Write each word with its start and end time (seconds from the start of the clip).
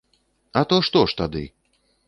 А 0.61 0.63
то 0.71 0.81
што 0.89 1.05
ж 1.13 1.19
тады? 1.21 1.47